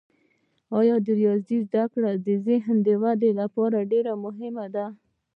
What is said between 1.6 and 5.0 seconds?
زده کړه د ذهني ودې لپاره ډیره مهمه ده.